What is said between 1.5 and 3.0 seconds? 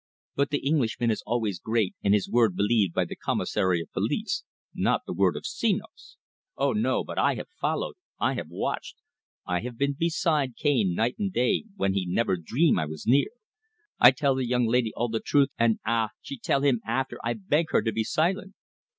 great, and his word believed